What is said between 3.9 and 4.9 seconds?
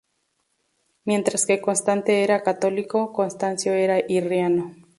arriano.